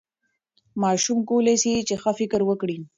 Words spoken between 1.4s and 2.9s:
سي ښه فکر وکړي.